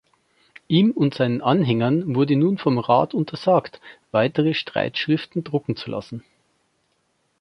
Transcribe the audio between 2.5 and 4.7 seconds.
vom Rat untersagt, weitere